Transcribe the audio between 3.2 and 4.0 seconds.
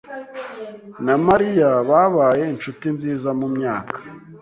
mumyaka.